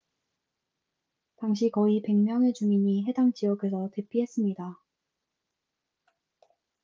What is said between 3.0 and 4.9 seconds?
해당 지역에서 대피했습니다